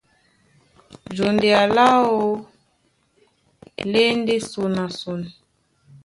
[1.15, 2.17] Jondea láō
[3.91, 5.21] lá e ndé son na son.